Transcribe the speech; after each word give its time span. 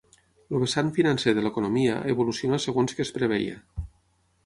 El 0.55 0.61
vessant 0.63 0.89
financer 0.95 1.35
de 1.39 1.45
l’economia 1.47 2.01
evoluciona 2.17 2.61
segons 2.67 2.99
que 3.01 3.09
es 3.09 3.17
preveia. 3.19 3.65